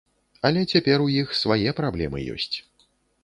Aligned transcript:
Але 0.47 0.61
цяпер 0.75 1.03
у 1.03 1.09
іх 1.21 1.35
свае 1.41 1.69
праблемы 1.81 2.23
ёсць. 2.37 2.57